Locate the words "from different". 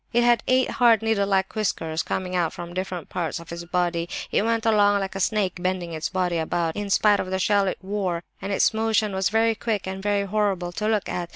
2.53-3.07